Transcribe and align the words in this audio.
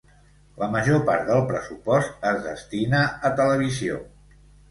La 0.61 0.69
major 0.75 1.01
part 1.09 1.27
del 1.31 1.43
pressupost 1.51 2.25
es 2.31 2.41
destina 2.47 3.03
a 3.29 3.33
televisió. 3.43 4.01